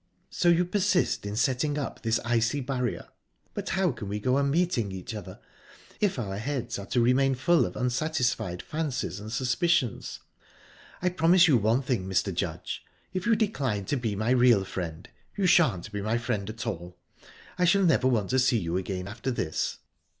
[0.31, 3.09] "So you persist in setting up this icy barrier?
[3.53, 5.39] But how can we go on meeting each other,
[5.99, 11.83] if our heads are to remain full of unsatisfied fancies and suspicions?...I promise you one
[11.83, 12.33] thing, Mr.
[12.33, 12.83] Judge
[13.13, 16.97] if you decline to be my real friend, you shan't be my friend at all.
[17.59, 19.77] I shall never want to see you again after this."